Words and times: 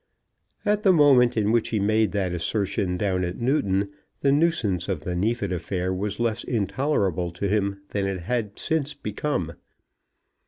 At 0.65 0.81
the 0.81 0.91
moment 0.91 1.37
in 1.37 1.51
which 1.51 1.69
he 1.69 1.79
made 1.79 2.11
that 2.11 2.33
assertion 2.33 2.97
down 2.97 3.23
at 3.23 3.37
Newton, 3.37 3.91
the 4.21 4.31
nuisance 4.31 4.89
of 4.89 5.01
the 5.01 5.15
Neefit 5.15 5.51
affair 5.51 5.93
was 5.93 6.19
less 6.19 6.43
intolerable 6.43 7.29
to 7.33 7.47
him 7.47 7.83
than 7.89 8.07
it 8.07 8.21
had 8.21 8.57
since 8.57 8.95
become. 8.95 9.53